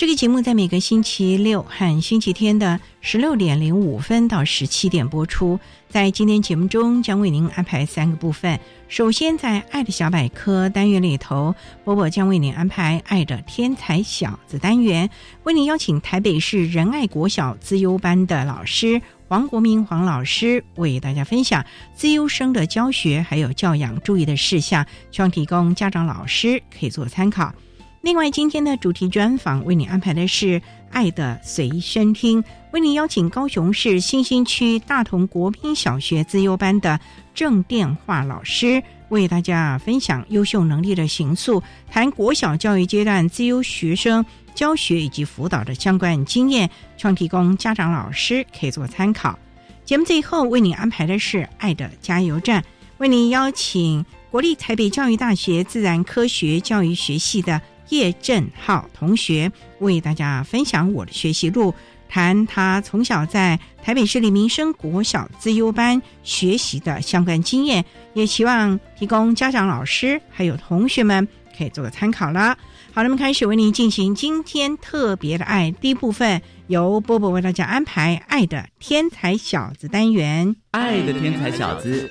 [0.00, 5.60] 这个节目在每个星期六和星期天的十六点零五分到十七点播出。
[5.90, 8.58] 在今天节目中，将为您安排三个部分。
[8.88, 15.10] 首先，在“爱的小百科”单元里头，波波将为您安排“爱的天才小子”单元，
[15.42, 21.62] 为您邀请台北市仁爱国小资优班的老师黄国明黄老师为大家分享
[21.94, 27.52] 资优生的教学还有教养注意的事项，希望提供家长老师可以做参考。
[28.02, 30.58] 另外，今天的主题专访为你安排的是
[30.90, 36.98] 《爱的随身听》，为你邀请高雄市新兴区大同国宾小学自优班的
[37.34, 44.24] 郑电话老师，为大家分享优秀能力的行塑，谈国小教育阶段自优学生
[44.54, 49.38] 教学以及辅导的相关经验，创提供家长老师可以做参考。
[49.84, 52.62] 节目最后为你安排的是《爱的加油站》，
[52.96, 57.60] 为你邀请国立台北教育大学自然科学教育学系的。
[57.90, 61.74] 叶振浩同学为大家分享我的学习路，
[62.08, 67.84] 谈他从小在台北市立民生国小资优班学习的相关经验，
[68.14, 72.56] 也希望提供家长、老师还有同学们可以做个参考了。
[72.92, 80.56] 好，那么开始为您进行今天特别的爱第一部分，由波波为大家安排《爱的天才小子》单元。
[80.72, 82.10] 爱的天才小子，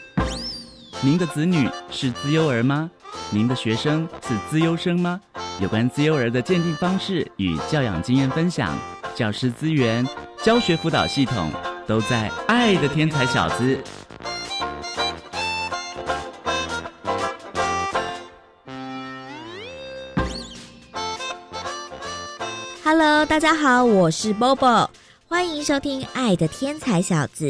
[1.01, 2.89] 您的子女是资优儿吗？
[3.31, 5.19] 您的学生是资优生吗？
[5.59, 8.77] 有关自优儿的鉴定方式与教养经验分享，
[9.15, 10.07] 教师资源、
[10.43, 11.51] 教学辅导系统
[11.85, 13.75] 都在《爱的天才小子》。
[22.83, 24.87] Hello，大家好，我是 Bobo，
[25.27, 27.45] 欢迎收听《爱的天才小子》。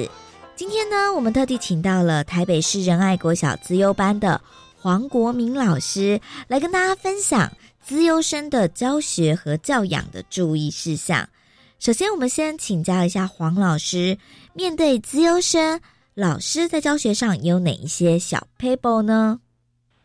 [0.55, 4.41] 今天呢，我们特地请到了台北市仁爱国小资优班的
[4.81, 7.51] 黄国明老师来跟大家分享。
[7.81, 11.27] 资优生的教学和教养的注意事项。
[11.79, 14.17] 首先，我们先请教一下黄老师，
[14.53, 15.81] 面对资优生，
[16.13, 19.39] 老师在教学上有哪一些小 paper 呢？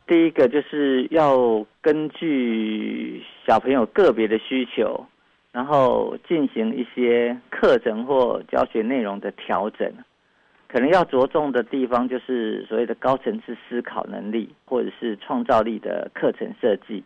[0.09, 5.05] 第一个就是要根据小朋友个别的需求，
[5.53, 9.93] 然后进行一些课程或教学内容的调整。
[10.75, 17.05] 可能要着重的地方就是所谓的高层次思考能力，或者是创造力的课程设计。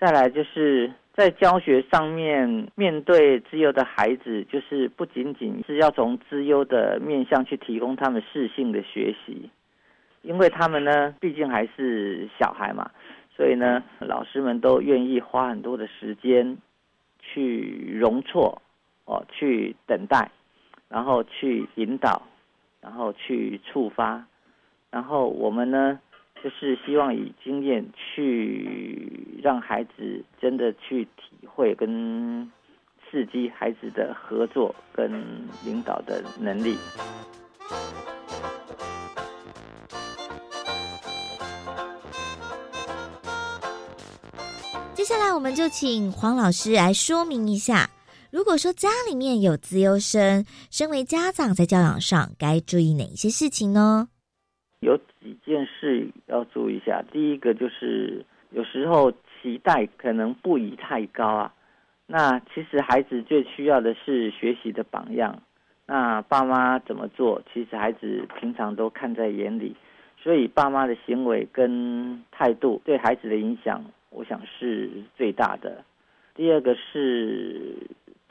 [0.00, 9.48] 再来就是在教学上面，面对资优的孩子，就是不仅仅是要从资优的面向去提供他们适性的学习，
[10.22, 12.90] 因为他们呢，毕竟还是小孩嘛，
[13.36, 16.56] 所以呢，老师们都愿意花很多的时间
[17.20, 18.60] 去容错，
[19.04, 20.32] 哦，去等待，
[20.88, 22.22] 然后去引导，
[22.80, 24.24] 然后去触发，
[24.90, 25.98] 然后我们呢。
[26.40, 32.48] 就是希望以经验去让孩子真的去体会跟
[33.10, 35.10] 刺激孩子的合作跟
[35.64, 36.78] 领导的能力。
[44.94, 47.90] 接下来，我们就请黄老师来说明一下，
[48.30, 54.08] 如果说家里面有自优生，身为家长在教养上该注意哪一些事情呢？
[54.80, 57.02] 有几件事要注意一下。
[57.10, 61.54] 第一个就是有时候期待可能不宜太高啊。
[62.06, 65.42] 那其实孩子最需要的是学习的榜样，
[65.86, 69.74] 那爸妈怎么做，其实孩子平常都看在眼里，
[70.22, 75.82] 所以爸妈的行为跟态度对孩子的影响，我想是最大的。
[76.34, 77.74] 第二个是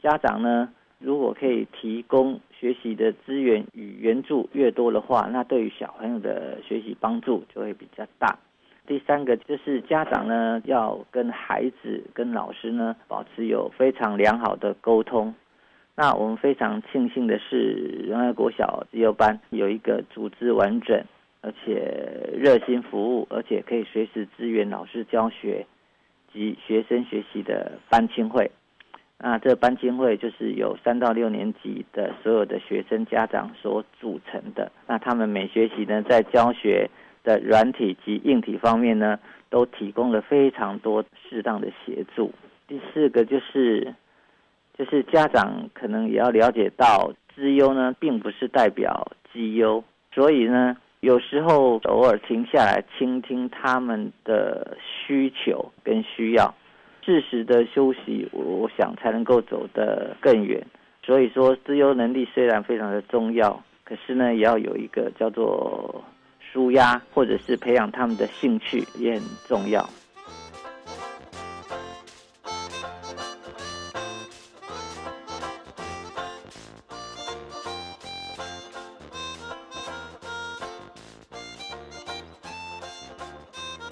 [0.00, 0.68] 家长呢，
[0.98, 8.38] 如果可以提供学习的资源与援助越多的话，那对于小朋友的学习帮助就会比较大。
[8.86, 15.34] 第三个就是家长呢，要跟孩子、跟老师呢保持有非常良好的沟通。
[15.94, 21.04] 那我们非常庆幸的是，仁爱国小自由班有一个组织完整，
[21.42, 25.66] 而且热心服务，而且可以随时支援老师教学。
[26.30, 28.50] 及学生学习的班亲会，
[29.20, 34.70] 那这班亲会就是由三到六年级的所有的学生家长所组成的。
[34.86, 36.88] 那他们每学期呢，在教学
[37.24, 39.18] 的软体及硬体方面呢，
[39.50, 42.32] 都提供了非常多适当的协助。
[42.66, 43.94] 第四个就是，
[44.76, 49.82] 就是家长可能也要了解到，资优呢，并不是代表绩优，
[50.12, 50.76] 所以呢。
[51.00, 56.52] 有时候偶尔停下来倾听他们的需求跟需要，
[57.08, 60.62] 适时的休息，我想才能够走得更远。
[61.02, 66.04] 所以说，自由能力虽然非常的重要，可是呢，也要有一个叫做
[66.38, 69.88] 舒压，或者是培养他们的兴趣，也很重要。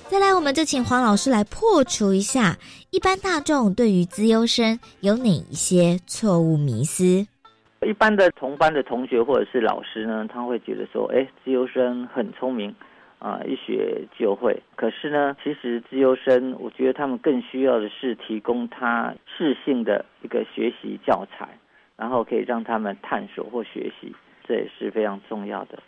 [0.09, 2.57] 再来，我们就请黄老师来破除一下
[2.97, 7.27] 一般大众对于资优生有哪一些错误迷思。
[7.87, 12.75] 一般的同班的同学或者是老师呢，他会觉得说，哎，资优生很聪明，
[13.19, 14.59] 啊，一学就会。
[14.77, 21.47] 可是呢，其实资优生，我觉得他们更需要的是提供他适性的一个学习教材，
[21.99, 24.11] 然后可以让他们探索或学习，
[24.49, 25.79] 这也是非常重要的。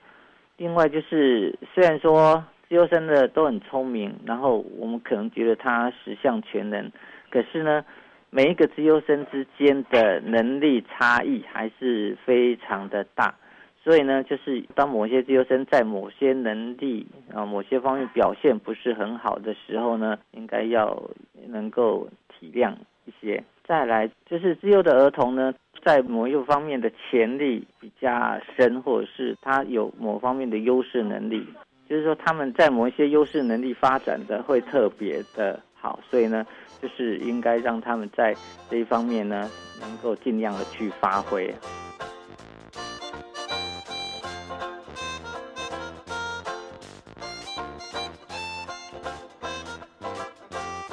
[0.59, 2.45] 另外就是，虽然说。
[2.69, 6.93] 自优生的都很聪明，然后我们可能觉得他十项全能，
[7.31, 7.83] 可是呢，
[8.29, 13.35] 每一个自优生之间的能力差异还是非常的大，
[13.83, 21.11] 所以呢，就是当某些自优生在某些能力啊某些方面表现不是很好的时候呢，应该要
[21.47, 22.75] 能够体谅
[23.07, 23.43] 一些。
[23.65, 31.47] 再来就是自优的儿童呢，在某一方面的潜力比较深，或者是他有某方面的优势能力。
[31.89, 36.47] 就是说，他们在某一些优势能力发展的会特别的好，所以呢，
[36.83, 38.37] 就是应该让他们在
[38.69, 39.51] 这一方面呢，
[39.81, 41.55] 能够尽量的去发挥。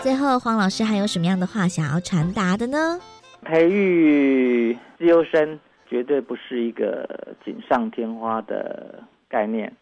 [0.01, 2.99] 最后，黄老师还有什么样的话想要传达的呢？
[3.41, 5.59] 培育自优生
[5.89, 9.75] 绝对不是一个锦上添花的概念。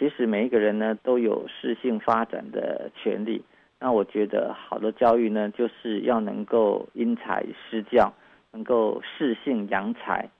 [0.00, 3.44] 其实每一个人呢都有适性发展的权利。
[3.78, 8.10] 那我觉得好的教育呢，就是要能够因材施教，
[8.50, 10.30] 能够适性扬才。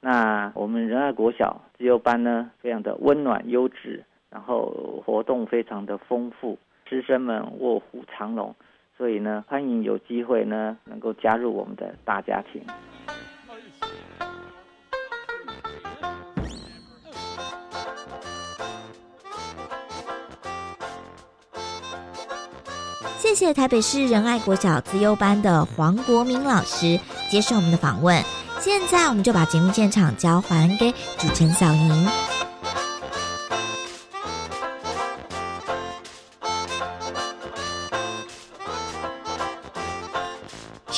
[0.00, 6.58] 那我们仁爱国小自由班呢，非常的温暖优质，然后活动非常的丰富，
[6.88, 8.54] 师生们卧虎藏龙。
[8.96, 12.62] 所以呢，欢迎有机会呢，能够加入我们的大家庭。
[23.24, 27.00] 谢谢台北市仁爱国小资优班的黄国明老师
[27.30, 28.22] 接受我们的访问。
[28.60, 32.33] 现在我们就把节目现场交还给主持人小宁。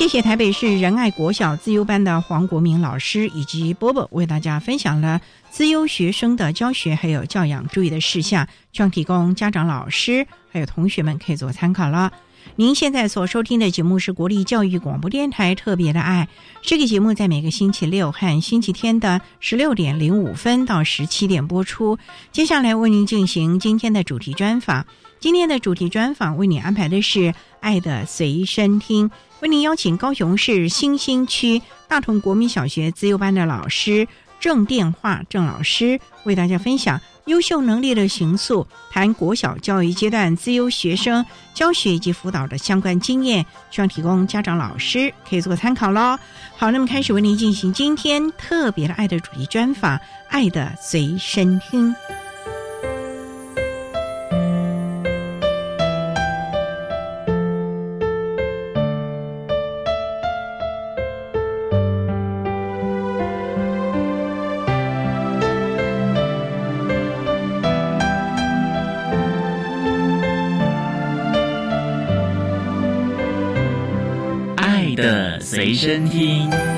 [0.07, 5.21] 谢谢台北市仁爱国小资优班的黄国明老师以及波波为大家分享了
[5.51, 10.25] 资优学生的教学还有教养注意的事项，希望提供家长、老师。
[10.49, 12.13] 还有同学们可以做参考了。
[12.55, 16.29] 您现在所收听的节目是国立教育广播电台特别的爱，
[16.63, 21.99] 这个节目在每个星期六和星期天的十六点零五分到十七点播出。
[22.31, 24.87] 接下来为您进行今天的主题专访。
[25.19, 27.19] 今天的主题专访为你安排的是
[27.61, 29.09] 《爱的随身听》，
[29.41, 34.07] 为您邀请高雄市新兴区大同国民小学自由班的老师
[34.39, 37.01] 郑电话郑老师为大家分享。
[37.25, 46.17] 优秀能力的形塑，谈国小教育阶段自优学生教学以及辅导的相关经验，希望提供家长、老师可以做个参考喽。
[46.57, 49.97] 好，那么开始为您进行今天特别的爱的主题专访，
[50.29, 51.91] 《爱的随身听》。
[75.67, 76.76] 随身听。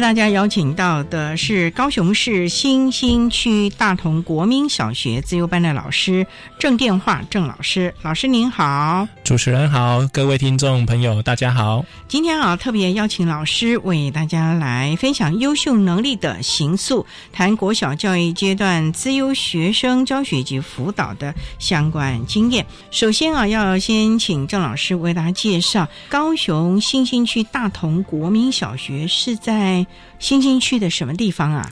[0.00, 6.26] 为大家邀请到的是高雄市新兴区大同国民小学自由班的老师
[6.58, 11.84] 郑电话郑老师，老师您好，主持人好，各位听众朋友大家好。
[12.08, 22.64] 今天啊特别邀请老师为大家来分享优秀能力的行塑，谈国小教育阶段资优学生教学及辅导的相关经验。
[22.90, 29.86] 首先啊，要先请郑老师为大家介绍高雄新兴区大同国民小学是在。
[30.18, 31.70] 新兴区的什么地方啊？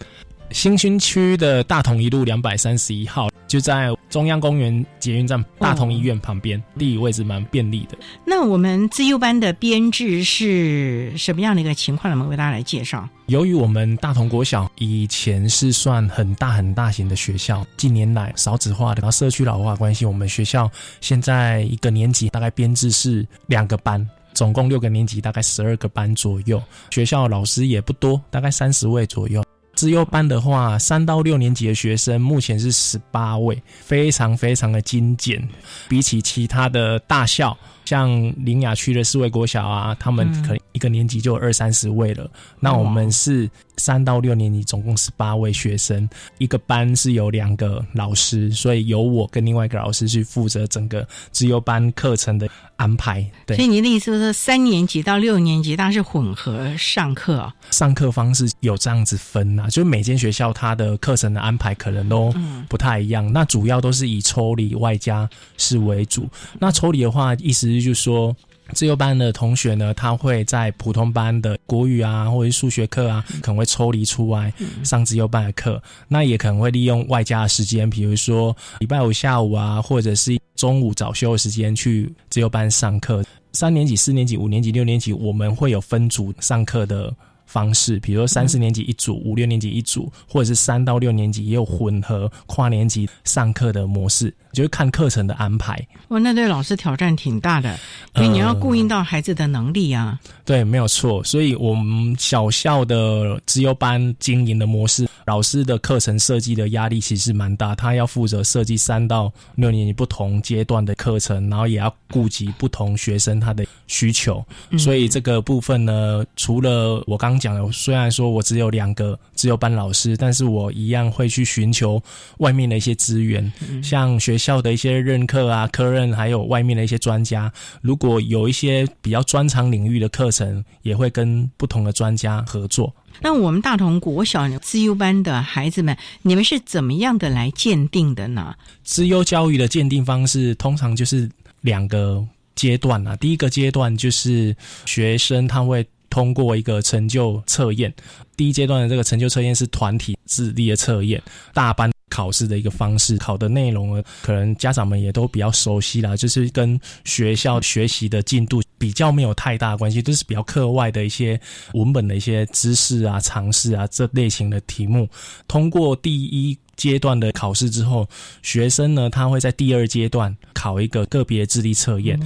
[0.50, 7.98] 新兴区的大同一路两百三十一号，就在中央公园捷运站大同医院旁边，地理位置蛮便利的。
[8.25, 12.10] 那我们自优班的编制是什么样的一个情况？
[12.10, 13.06] 我们为大家来介绍。
[13.26, 20.70] 由于我们大同国小以前是算很大很大型的学校，近年来少子化的，然后社区老化关系，我们学校
[21.02, 24.08] 现在一个年级大概编制是两个班。
[24.38, 26.62] 总共六个年级，大概十二个班左右。
[26.90, 29.45] 学校老师也不多，大概三十位左右。
[29.75, 35.42] 自优班的话，三到六年级的学生目前是十八位，非常非常的精简。
[35.88, 38.11] 比起其他的大校，像
[38.45, 42.30] 林雅区的四位国小啊，他们可能一个年级就有二三十位了。
[42.61, 43.49] 那我们是。
[43.80, 53.25] 三到六年级总共十八位学生，一个班是有两个老师，所以由我跟另外一个老师去负责整个自由班课程的安排。
[53.47, 57.52] 对，所以您的意思是三年级到六年级，它是混合上课？
[57.71, 62.35] 上课方式有这样子分啊，就是每间学校它的课程的安排可能都
[62.68, 63.33] 不太一样。
[63.33, 66.28] 那主要都是以抽离外加是为主。
[66.59, 68.37] 那抽离的话，意思就是说。
[68.75, 74.52] 自由班的同学呢，他会在普通班的国语啊，或者是数学课啊，可能会抽离出来
[74.85, 75.82] 上自由班的课。
[76.06, 83.25] 那也可能会利用外加的时间，比如说礼拜五下午啊，或者是中午早休的时间去自由班上课。
[83.54, 87.11] 三年级、四年级、五年级、六年级，我们会有分组上课的。
[87.49, 95.78] 方式，比如说三四年级一组，五六年级一组，或者是三到六年级也有混合跨年级上课的模式，就是看课程的安排。
[96.09, 97.78] 哇，那对老师挑战挺大的，
[98.14, 100.19] 因为你要顾应到孩子的能力啊。
[100.45, 101.23] 对，没有错。
[101.25, 114.43] 所以我们小校的自优班经营的模式，老师的课程设计的压力其实蛮大，他要负责设计三到六年级不同阶段的课程，然后也要顾及不同学生他的需求。
[114.78, 122.02] 所以这个部分呢，除了我刚讲的，虽然说我只有两个自由班老师，但是我一样会去寻求
[122.38, 123.52] 外面的一些资源，
[123.83, 127.52] 像学校的一些任课啊、科任，还有外面的一些专家。
[127.83, 132.95] 如果有一些比较专长领域的课程，也会跟不同的专家合作。
[133.21, 138.54] 那我们大同国小资优班的孩子们，你们是怎么样的来鉴定的呢？
[138.85, 141.28] 资优教育的鉴定方式通常就是
[141.61, 143.16] 两个阶段啊。
[143.16, 145.85] 第一个阶段就是学生他会。
[146.11, 147.92] 通过一个成就测验，
[148.35, 161.40] 第一阶段的这个成就测验是团体智力的测验，大班考试的一个方式，考的内容，可能家长们也都比较熟悉啦，就是跟学校学习的进度比较没有太大关系，都是比较课外的一些
[161.75, 165.08] 文本的一些知识啊、常识啊这类型的题目。
[165.46, 168.08] 通过第一阶段的考试之后，
[168.42, 172.18] 学生呢，他会在第二阶段考一个个别智力测验。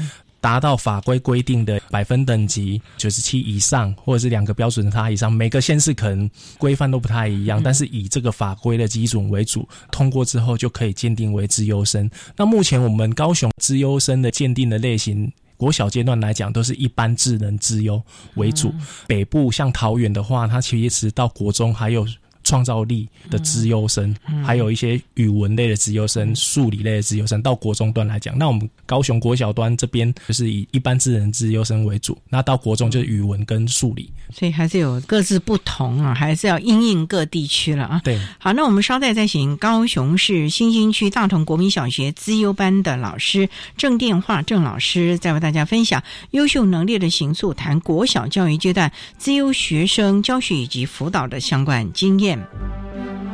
[0.42, 12.10] 达到法规规定的百分等级九十七以上，或者是两个标准差以上，每个县市可能规范都不太一样，但是以这个法规的基准为主，通过之后就可以鉴定为资优生。
[12.36, 18.02] 那目前我们高雄资优生的鉴定的类型，国小阶段来讲都是一般智能资优
[18.34, 18.74] 为主，
[19.06, 22.04] 北部像桃园的话，它其实到国中还有。
[22.52, 38.02] 创造力的资优生，还有一些语文类的资优生、数理类的资优生，到国中端来讲，那我们高雄国小端这边就是以一般智能资优生为主，那到国中就是语文跟数理，所以还是有各自不同啊，还是要因应各地区了啊。
[38.04, 52.41] 对，好，那我们稍待再请高雄市新兴区大同国民小学资优班的老师郑电话郑老师，再为大家分享优秀能力的行塑，谈国小教育阶段资优学生教学以及辅导的相关经验。
[52.42, 53.31] 教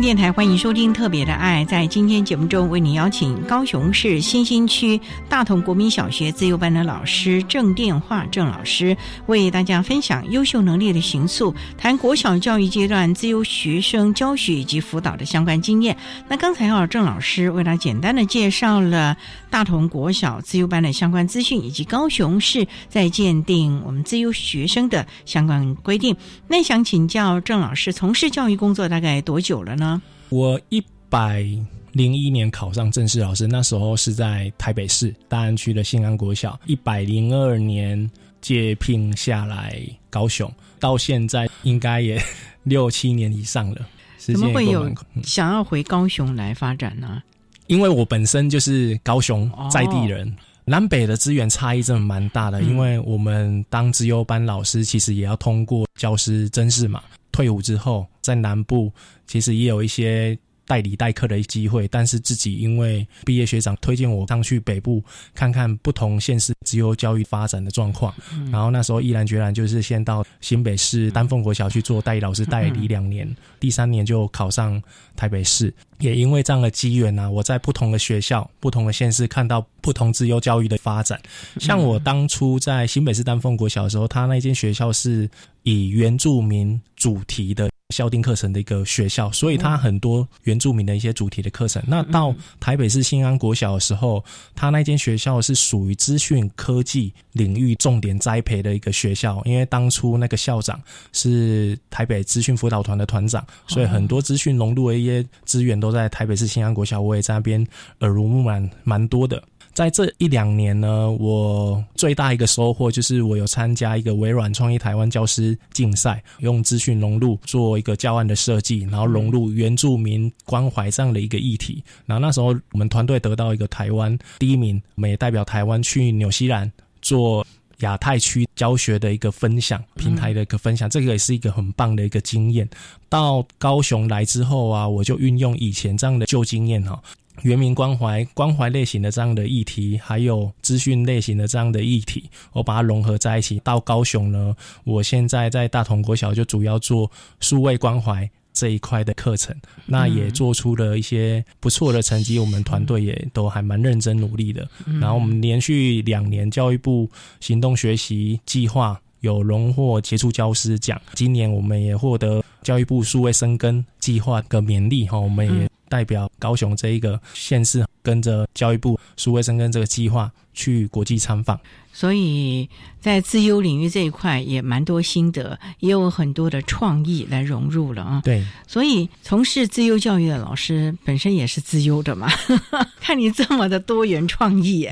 [0.00, 1.64] 电台欢迎收听《特别的爱》。
[1.66, 15.96] 在今天节目中，为您邀请高雄市新兴区大同国民小学自由班的老师郑电话郑老师，为大家分享优秀能力的形塑，谈国小教育阶段自由学生教学以及辅导的相关经验。
[16.28, 19.16] 那刚才啊，郑老师为他简单的介绍了
[19.50, 26.16] 大同国小自由班的相关资讯，以及高雄市在鉴定我们自由学生的相关规定。
[26.46, 29.74] 那想请教郑老师，从事教育工作大概多久了？
[29.76, 29.87] 呢？
[30.30, 31.46] 我一百
[31.92, 36.58] 零一年考上正式老师，那时候是在台北市大安区的信安国小。
[36.66, 42.22] 一百零二年借聘下来高雄，到现在应该也
[42.64, 43.86] 六七年以上了。
[44.18, 47.22] 怎么会有想要回高雄来发展呢？
[47.66, 50.30] 因为我本身就是高雄在地人，
[50.64, 52.62] 南北的资源差异真的蛮大的。
[52.62, 57.02] 因为我们当资优班老师，其实也要通过教师甄试嘛。
[57.30, 58.92] 退伍之后，在南部
[59.26, 65.02] 其实也有一些代理代课的机会，但是自己因为毕业学长推荐我上去北部
[65.34, 68.14] 看看不同县市自由教育发展的状况，
[68.52, 74.82] 然后那时候毅然决然就是先到新北市丹凤国小去做代理老师代理两年，第三年就考上
[75.16, 75.72] 台北市。
[76.00, 81.18] 也因为这样的机缘呢，我在不同的学校、不同的县市看到不同自由教育的发展。
[81.58, 85.28] 像我当初在新北市丹凤国小的时候，他那间学校是
[85.62, 91.82] 以原住民主题的校定课程的一个学校，所以他很多原住民的一些主题的课程。
[91.86, 94.24] 那到台北市新安国小的时候，
[94.54, 100.80] 他那间学校是属于资讯科技领域重点栽培的一个学校，因为当初那个校长
[101.12, 105.88] 是台北资讯辅导团的团长，所以很多资讯融入的一些资源都。
[105.88, 107.66] 都在台北市新安国小，我也在那边
[108.00, 109.42] 耳濡目染蛮多的。
[109.78, 121.80] 在这一两年呢，我最大一个收获就是我有参加一个微软创意台湾教师竞赛，用资讯融入做一个教案的设计，然后融入原住民关怀这样的一个议题。
[122.06, 126.68] 然后那时候我们团队得到一个台湾第一名，我们也代表台湾去纽西兰
[127.00, 127.46] 做。
[127.82, 132.68] 亚太区教学的一个分享平台的一个分享，这个也是一个很棒的一个经验。
[133.08, 137.00] 到高雄来之后啊，我就运用以前这样的旧经验哈，
[137.42, 143.60] 原民关怀、关怀类型的这样的议题，还有资讯类型的这样的议题，我把它融合在一起。
[143.64, 148.28] 到高雄呢，我现在在大同国小就主要做数位关怀。
[148.54, 149.54] 这一块的课程，
[149.86, 152.40] 那也做出了一些不错的成绩。
[152.40, 154.68] 我们团队也都还蛮认真努力的。
[155.00, 165.16] 然后我们连续两年教育部行动学习计划有荣获杰出教师奖，今年我们也获得教育部数位生根计划的勉励哈。
[165.20, 171.58] 我们也代表高雄这一个县市，跟着教育部数位生根这个计划去国际参访。
[171.90, 172.68] 所以
[173.00, 178.20] 在自优领域这一块也蛮多心得，也有很多的创意来融入了啊。
[178.22, 182.30] 对，所以从事自优教育的老师本身也是自优的嘛。
[183.00, 184.88] 看你这么的多元创意，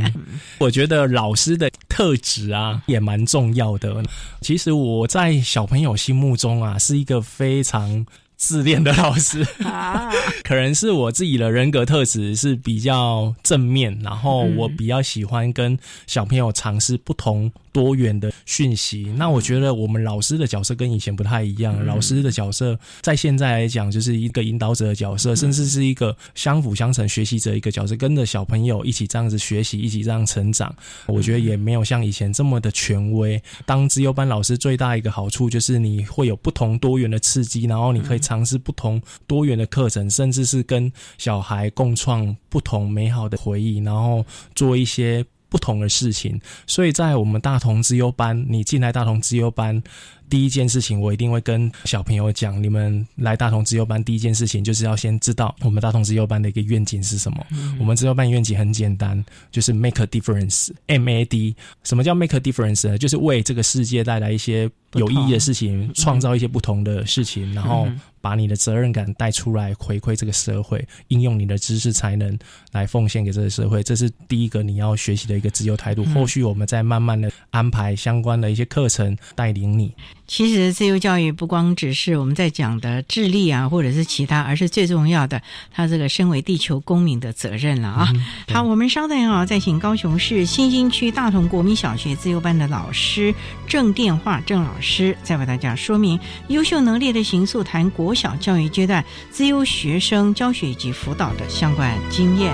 [0.59, 4.03] 我觉得老师的特质啊也蛮重要的。
[4.41, 8.05] 其实我在小朋友心目中啊是一个非常。
[8.37, 10.11] 自恋的老师 啊，
[10.45, 17.51] 可能是我自己的人格特质是比较正面，然后我比较喜欢跟小朋友尝试不同。
[17.77, 21.85] 多元的讯息，那我觉得我们老师的角色跟以前不太一样。
[21.85, 30.75] 老师的角色在现在来讲，就是一个引导者的角色，甚至是一个相辅相成学习者一个角色，跟着小朋友一起这样子学习，一起这样成长。
[31.05, 33.39] 我觉得也没有像以前这么的权威。
[33.67, 45.23] 当自由班老师最大一个好处就是你会有不同多元的刺激，然后你可以尝试不同多元的课程，甚至是跟小孩共创不同美好的回忆，然后做一些。
[45.57, 49.83] 不同的事情，所以在我们大同资优班，你进来大同资优班。
[50.29, 57.47] 第一件事情，我一定会跟小朋友讲：你们来大同资优班，第一件事情就是要先知道我们大同资优班的一个愿景是什么。
[57.79, 61.55] 我们资优班愿景很简单，就是 make a difference，M A D。
[61.85, 62.99] 什么叫 make a difference 呢？
[62.99, 67.89] 就是为这个世界带来一些有意义的事情，创造一些不同的事情，然后
[68.27, 72.37] 把你的责任感带出来，回馈这个社会，应用你的知识才能
[72.73, 73.85] 来奉献给这个社会。
[73.85, 76.05] 这是第一个你要学习的一个自由态度。
[76.07, 79.95] 后续我们再慢慢的安排相关的一些课程，带领你。
[80.27, 85.41] 其实自由教育不光只是我们在讲的智力啊，或者是其他，而是最重要的，
[85.73, 88.13] 他这个身为地球公民的责任了啊。
[88.53, 93.35] 好，我们稍等啊，再请高雄市新兴区大同国民小学自由班的老师
[93.67, 102.53] 郑电话郑老师，再为大家说明优秀能力的行塑，谈国小教育阶段自由学生教学以及辅导的相关经验。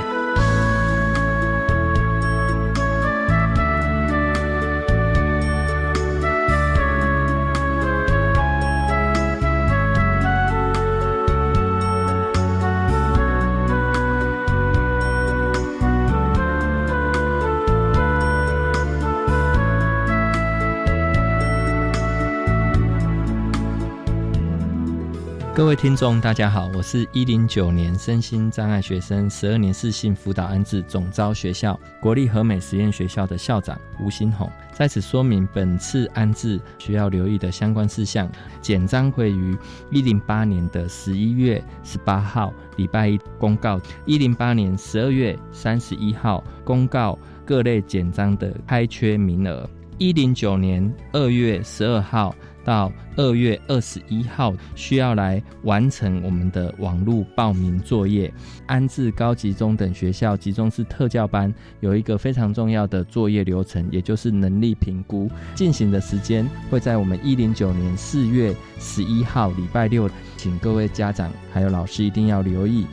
[25.55, 38.27] 各位听众，大家好，我是一零九年身心障碍学生十二年四性辅导安置总招学校国立和美实验学校的校长吴新红，在此说明本次安置需要留意的相关事项。
[38.63, 39.55] 简章会于
[39.91, 52.35] 一零八年的十一月十八号礼拜一公告，一零八年十二月三十一号公告各类简章的开缺名额，一零九年二月十二号。
[52.65, 58.33] 到二月二十一号，需要来完成我们的网络报名作业。
[58.67, 65.31] 安置高级中等学校集中式特教班有一个非常重要的作业流程，也就是能力评估。
[65.55, 72.87] 进行的时间会在我们一零九年四月十一号礼拜六，请各位家长还有老师一定要留意。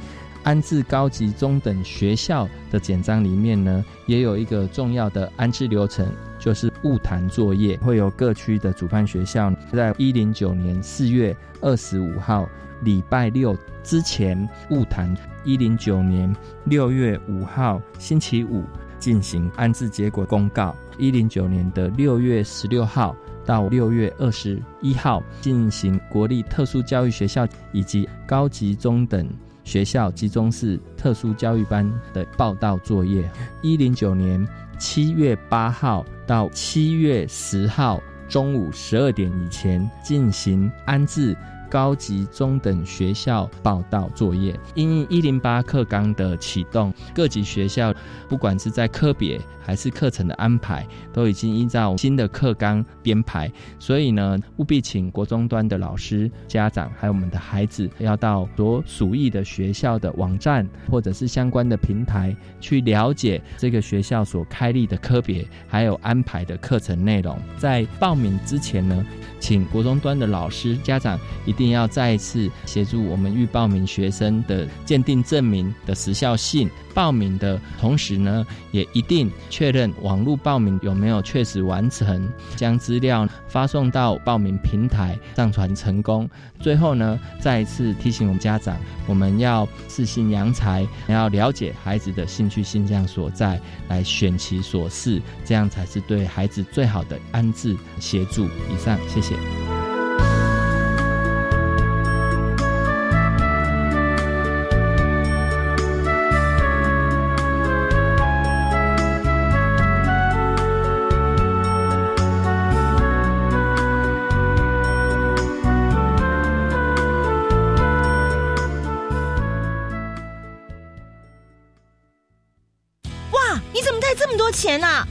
[0.43, 6.09] 安置高级中等学校的简章里面呢，也有一个重要的安置流程。
[6.39, 12.49] 就是物谈作业，会有各区的主办学校在一零九年四月二十五号
[12.81, 18.63] 礼拜六之前物谈，一零九年六月五号星期五
[18.97, 23.13] 进行安置结果公告，一零九年的六月十六号
[23.45, 29.29] 到六月二十一号进行国立特殊教育学校以及高级中等
[29.65, 33.29] 学校集中式特殊教育班的报道作业，
[33.61, 34.47] 一零九年。
[34.79, 41.35] 七月八号到七月十号中午十二点以前进行安置。
[41.69, 47.93] 高级中等学校报道作业，因一零八课纲的启动，各级学校
[48.27, 53.51] 不管是在科别还是课程的安排，都已经依照新的课纲编排。
[53.77, 67.37] 所以呢，务必请国中端的老师、家长还有我们的孩子，要到所属意的学校的网站或者是相关的平台去了解这个学校所开立的科别还有安排的课程内容。
[67.59, 69.05] 在报名之前呢，
[69.39, 71.58] 请国中端的老师、家长一。
[71.59, 76.69] 一定要再一次协助我们预报名学生的鉴定证明的时效性。
[76.93, 86.29] 报名的同时呢，也一定确认网络报名有没有确实完成，将资料发送到报名平台上传成功。
[86.61, 98.45] 最后呢，再一次提醒我们家长，我们要自信扬才，要了解孩子的兴趣倾向所在，来选其所适，这样才是对孩子最好的安置协助。
[98.45, 99.35] 以上，谢谢。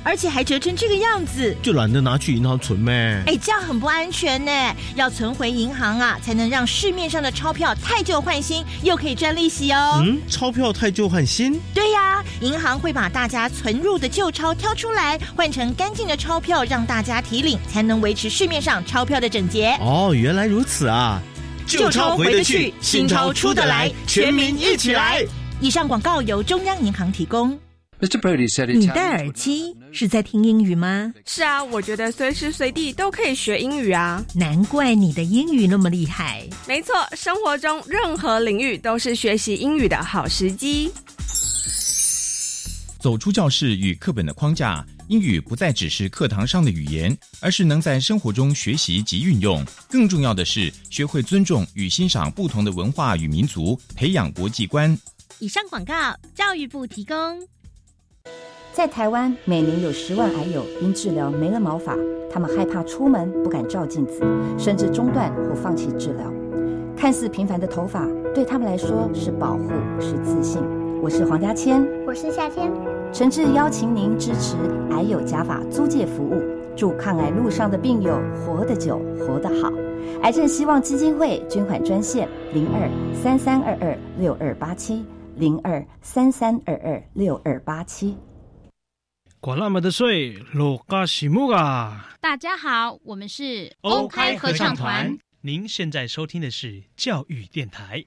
[0.09, 3.23] 而且还折成这个样子，就懒得拿去银行存呗。
[3.27, 4.51] 哎，这样很不安全呢，
[4.95, 10.01] 要存回银行啊，才能让市面上的钞票太旧换新，又可以赚利息哦。
[10.03, 11.61] 嗯，钞票太旧换新？
[11.75, 19.77] 对呀，银行会把大家存入的旧钞挑出来，换成干净的钞票，让大家提领，才能维持市面上钞票的整洁。
[19.79, 21.21] 哦，原来如此啊！
[21.67, 25.23] 旧钞回得去，新钞出得来，全民一起来。
[25.61, 27.59] 以上广告由中央银行提供。
[28.01, 31.13] 你戴耳机是在听英语吗？
[31.27, 34.25] 是啊，我觉得随时随地都可以学英语啊。
[34.35, 36.49] 难怪你的英语那么厉害。
[36.69, 40.93] 没错，生活中任何领域都是学习英语的好时机。
[43.01, 49.65] 走出教室与课本的框架，英语不再只是课堂上的语言，而是能在生活中学习及运用。
[49.91, 54.97] 更重要的是，学会尊重与欣赏不同的文化与民族，培养国际观。
[55.41, 57.15] 以上广告，教育部提供。
[58.73, 61.97] 在台湾，每年有十万癌友因治疗没了毛发，
[62.31, 64.21] 他们害怕出门，不敢照镜子，
[64.57, 66.33] 甚至中断或放弃治疗。
[66.97, 70.63] 看似平凡的头发，对他们来说是保护，是自信。
[71.03, 72.71] 我是黄家千，我是夏天，
[73.13, 74.57] 诚挚邀请您支持
[74.91, 76.41] 癌友假发租借服务，
[76.77, 79.73] 祝抗癌路上的病友活得久，活得好。
[80.23, 85.05] 癌症希望基金会捐款专线：零二三三二二六二八七
[85.39, 88.17] 零二三三二二六二八七。
[89.41, 92.11] 管那么的水，罗嘎西木啊！
[92.21, 95.17] 大家好，我们是欧开合唱团。
[95.43, 98.05] 您现在收听的是教育电台。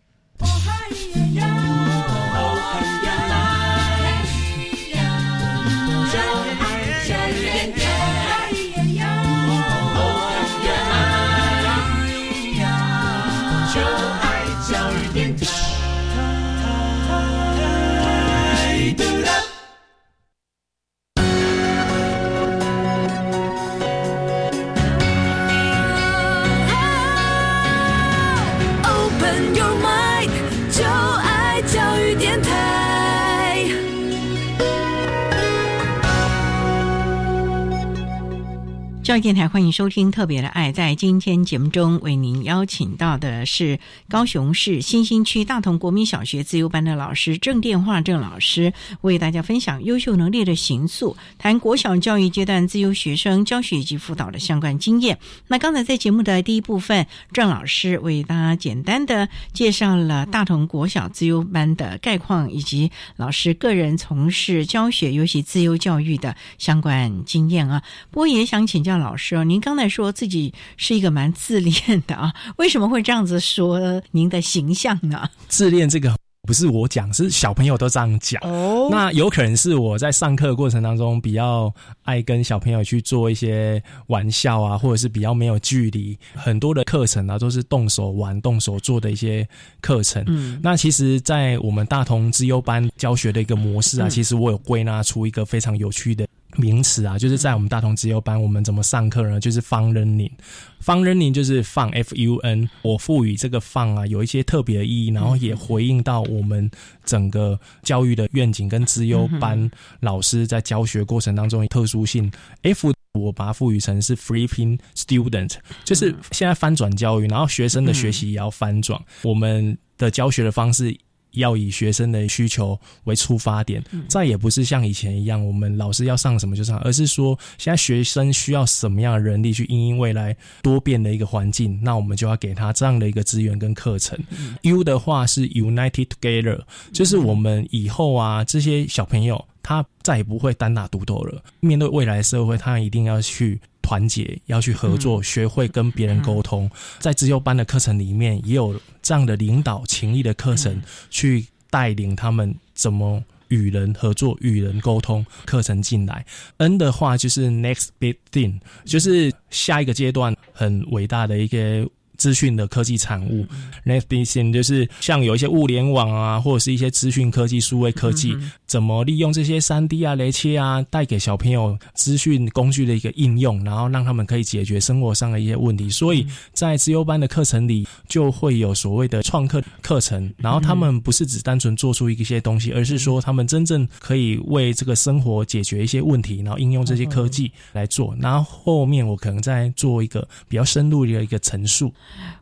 [39.12, 40.70] 教育电台欢迎收听《特别的爱》。
[40.74, 48.72] 在今天节目中，为您邀请到的是高雄市新兴区大同国民小学自由班的老师郑电话郑老师，
[49.02, 55.20] 为大家分享优秀能力的形塑，谈国小教育阶段自由学生教学以及辅导的相关经验。
[55.50, 67.84] 那刚才在节目的第一部分，郑老师为大家简单的介绍了大同国小自由班的概况，以及老师个人从事教学，尤其自由教育的相关经验啊。
[68.10, 69.01] 不过也想请教。
[69.02, 75.30] 老师哦，您刚才说自己是一个蛮自恋的啊， 为什么会这样子说您的形象呢？
[75.50, 76.16] 自恋这个
[76.48, 78.42] 不是我讲，是小朋友都这样讲。
[78.44, 86.18] 哦，那有可能是我在上课过程当中比较爱跟小朋友去做一些玩笑啊，或者是比较没有距离。
[86.34, 89.48] 很多的课程啊，都是动手玩、动手做的一些
[89.82, 90.24] 课程。
[90.28, 96.28] 嗯，那其实，在我们大同之优班教学的一个模式啊，其实我有归纳出一个非常有趣的。
[96.62, 99.40] 名词啊，就是在我们大同资优班，我们怎么上课呢？
[99.40, 100.32] 就是放 learning，
[100.80, 102.70] 放 learning 就是放 F U N。
[102.84, 106.70] 我赋予这个放啊，有一些特别的意义，然后也回应到我们
[107.04, 109.70] 整个教育的愿景跟资优班
[110.00, 112.32] 老师在教学过程当中的特殊性。
[112.62, 120.96] F 我把它赋予成是 flipping student，就是现在翻转教育，然后学生的学习也要翻转，我们的教学的方式。
[121.34, 134.18] 要以学生的需求为出发点，再也不是像以前一样，我们老师要上什么就上，而是说现在学生需要什么样的人力去应应未来多变的一个环境，那我们就要给他这样的一个资源跟课程。
[134.64, 136.62] U 的话是 United Together，
[136.94, 143.60] 就是我们以后啊这些小朋友他再也不会单打独斗了，面对未来社会，他一定要去。
[143.84, 146.70] 团结要去合作，学会跟别人沟通。
[147.00, 155.26] 在自由班的课程里面，也有这样的领导情谊的课程，去带领他们怎么与人合作、与人沟通。
[155.46, 156.26] 课程进来
[156.58, 161.86] ，N 的话就是 next big thing，就是下一个阶段很伟大的一个。
[162.22, 163.44] 资讯的科技产物
[163.84, 175.90] ，next thing 就是像有一些物联网啊，或者是一些资讯科技、数位科技，怎么利用这些三 D 啊、雷切啊，带给小朋友资讯工具的一个应用，然后让他们可以解决生活上的一些问题。
[175.90, 188.16] 所以在自优班的课程里，就会有所谓的创客课程，然后他们不是只单纯做出一些东西，而是说他们真正可以为这个生活解决一些问题，然后应用这些科技来做。
[188.20, 191.92] 然后后面我可能再做一个比较深入的一个陈述。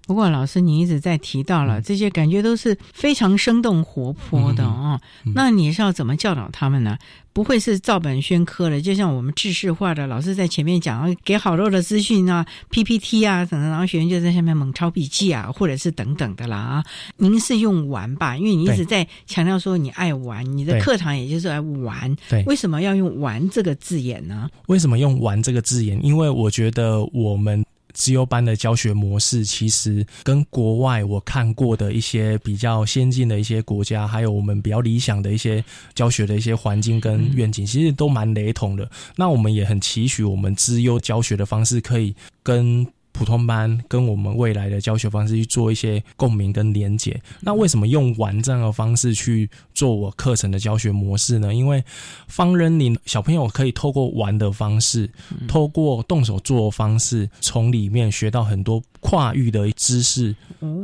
[0.05, 4.99] 不过，老师，你一直在提到了这些，感觉都是非常生动活泼的哦。
[5.36, 6.97] 那你是要怎么教导他们呢？
[7.32, 16.84] 不会是照本宣科的，就像我们制式化的老师在前面讲，给好多的资讯啊，PPT 啊等等，然后学员就在下面猛抄笔记啊，或者是等等的啦啊。
[17.17, 18.36] 您是用玩吧？
[18.36, 22.13] 因为你一直在强调说你爱玩，你的课堂也就是来玩。
[22.27, 24.49] 对，为什么要用“玩”这个字眼呢？
[24.65, 26.03] 为什么用“玩”这个字眼？
[26.03, 27.63] 因为我觉得我们。
[27.99, 35.62] 自优班的教学模式，其实跟国外我看过的一些比较先进的一些国家，还有我们比较理想的一些
[35.93, 38.89] 教学的一些环境跟愿景，其实都蛮雷同的。
[39.17, 42.88] 那我们也很期许，我们自优教学的方式可以跟。
[43.19, 47.21] 普通班跟我们未来的教学方式去做一些共鸣跟连结。
[47.41, 51.53] 那为什么用玩这样的方式去做我课程的教学模式呢？
[51.53, 51.84] 因为
[52.29, 55.12] 方人你小朋友可以透过玩的方式，
[55.49, 60.35] 透过动手做方式，从里面学到很多跨域的知识，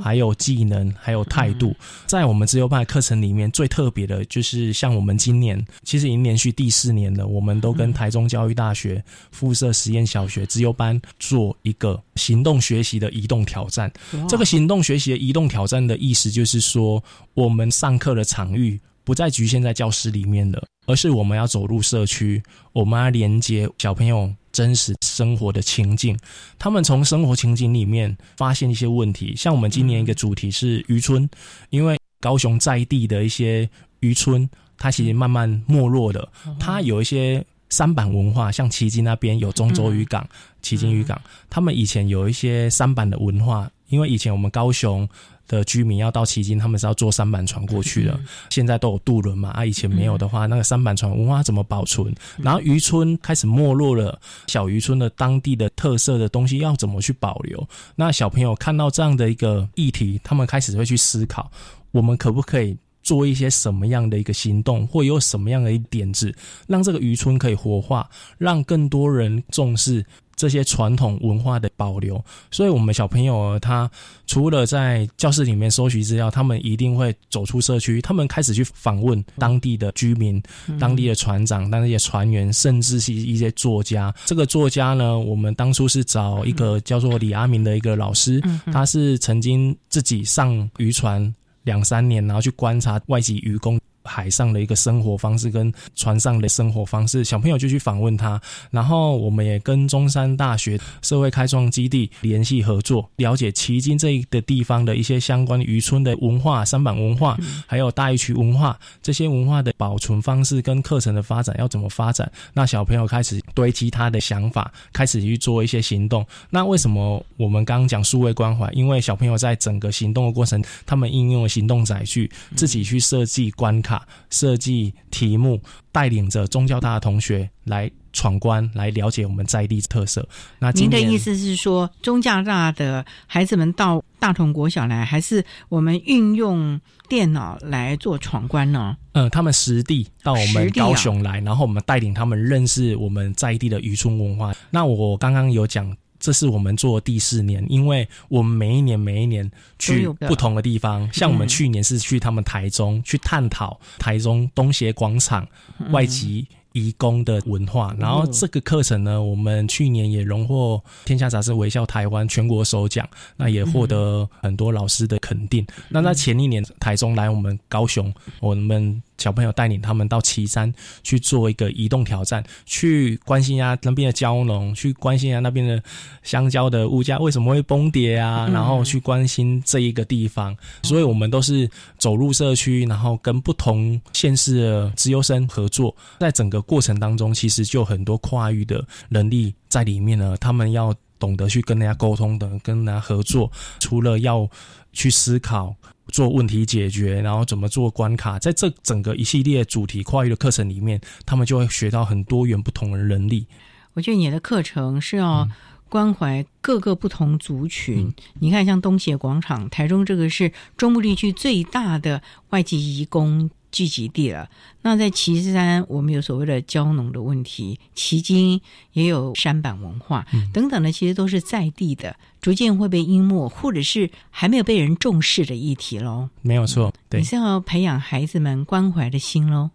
[0.02, 1.76] 还有技能，还有态度。
[2.06, 12.02] 在我们自由班课程里面，最特别的就是像我们今年其实已经连续第四年了，我们都跟台中教育大学附设实验小学自由班做一个。
[12.16, 13.92] 行动学习的移动挑战，
[14.30, 26.20] 这个行动学习的移动挑战的意思就是说，我们上课的场域不再局限在教室里面了，而是我们要走入社区，我们要连接小朋友真实生活的情境，
[26.60, 29.34] 他们从生活情景里面发现一些问题。
[29.38, 31.30] 像我们今年一个主题是渔村，
[31.70, 33.70] 因为高雄在地的一些
[34.02, 36.28] 渔村，它其实慢慢没落的，
[36.60, 37.46] 它有一些。
[37.72, 40.26] 三板文化，像旗津那边有中州渔港、
[40.62, 45.10] 旗津渔港，他们以前有一些三板的文化，因为以前我们高雄
[45.48, 52.14] 的居民要到旗津，他们是要坐三板船过去的，现在都有渡轮嘛，啊，以前没有的话，那个三板船文化怎么保存？
[52.38, 57.68] 然后渔村开始没落了，小渔村的当地的特色的东西要怎么去保留？
[57.96, 61.52] 那小朋友看到这样的一个议题，他们开始会去思考，
[61.92, 62.78] 我们可不可以？
[63.06, 70.04] 做一些什么样的一个行动，或有什么样的一点子，让这个渔村可以活化，让更多人重视
[70.36, 73.90] 这些传统文化的保留，所以我们小朋友他
[74.28, 80.42] 除了在教室里面收集资料，他们一定会走出社区，他们开始去访问当地的居民、
[80.80, 84.14] 当地的船长、当地的船员，甚至是一些作家。
[84.26, 88.42] 这个作家呢，我们当初是找一个叫做李阿明的一个老师，
[88.74, 93.80] 他是曾经自己上渔船两三年，然后去观察外籍渔工。
[94.06, 98.40] 海上的一个生活方式跟船上的生活方式，小朋友就去访问他，
[98.72, 112.32] 然后我们也跟中山大学社会开创基地联系合作，了解旗津这一个地方的一些相关渔村的文化、三板文化，还有大屿区文化这些文化的保存方式跟课程的发展要怎么发展。
[112.54, 116.26] 那小朋友开始堆积他的想法，开始去做一些行动。
[116.50, 118.70] 那为什么我们刚刚讲数位关怀？
[118.74, 123.95] 因为小朋友在整个行动的过程，他们应用了行动载具，自己去设计关卡。
[124.30, 130.28] 设计题目，带领着宗教大的同学来闯关，来了解我们在地特色。
[130.60, 136.80] 那您的意思是说，宗教大的孩子们到大同国小来，还是我们运用
[137.10, 138.98] 电脑来做闯关呢？
[139.14, 144.54] 嗯，他们实地到我们高雄来，然后我们带领他们认识我们在地的渔村文化。
[144.72, 145.96] 那我刚刚有讲。
[146.26, 155.48] 这是我们做第四年，因为我们每一年每一年去不同的地方，像我们去年是去他们台中去探讨台中东协广场
[155.92, 163.08] 外籍移工的文化，然后这个课程呢，我们去年也荣获《天下杂志微笑台湾》全国首奖，
[163.38, 165.64] 那也获得很多老师的肯定。
[165.90, 169.00] 那在前一年台中来我们高雄，我们。
[169.18, 170.74] 小朋友带领他们到岐山
[171.04, 175.82] 去做一个移动挑战，去关心一下那边的蕉农，去关心一下那边的
[176.24, 180.56] 香蕉的物价为什么会崩跌啊，然后去关心这一个地方。
[180.84, 190.36] 所以我们都是走入社区，然后跟不同县市的资优生合作，在整个过程当中，其实就很多跨域的能力在里面呢。
[190.40, 194.48] 他们要懂得去跟人家沟通的，跟人家合作，除了要
[194.92, 195.74] 去思考。
[196.08, 203.48] 做问题解决，然后怎么做关卡，在这整个一系列主题跨越的课程里面，他们就会学到很多元不同的能力。
[203.94, 205.48] 我觉得你的课程是要
[205.90, 208.14] 关怀各个不同族群。
[208.40, 213.50] 你看，像东协广场，台中这个是中部地区最大的外籍移工。
[213.72, 214.48] 聚集地了。
[214.82, 218.62] 那在岐山，我们有所谓的蕉农的问题；旗津
[218.94, 226.30] 也有山板文化等等的，其实都是在地的，逐渐会被淹没，或者是还没有被人重视的议题喽。
[226.42, 229.70] 没有错，对，你是要培养孩子们关怀的心喽。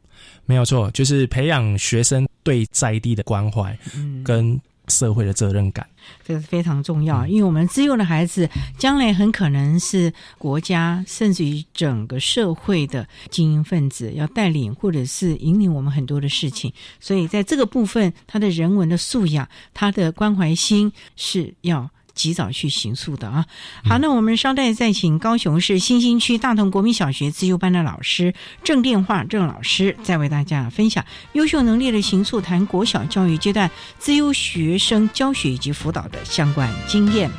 [0.46, 3.78] 没有错，就是培养学生对在地的关怀，
[4.24, 4.58] 跟。
[4.90, 5.86] 社会的责任感，
[6.24, 7.26] 这个是非常重要。
[7.26, 16.70] 因为我们自幼的孩子，将来很可能是国家甚至于整个社会的精英分子，要带领或者是引领我们很多的事情。
[16.98, 21.88] 所以在这个部分，他的人文的素养，他的关怀心是要。
[22.20, 23.46] 及早去行诉的啊！
[23.82, 31.02] 好，那我们稍待再请高雄市新兴区大同国民小学自由班的老师郑电话郑老师，再为大家分享
[31.32, 37.30] 优秀能力的行诉谈国小教育阶段自优学生教学以及辅导的相关经验。